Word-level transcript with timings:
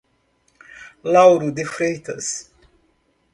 Lauro 1.03 1.51
de 1.51 1.63
Freitas 1.63 2.49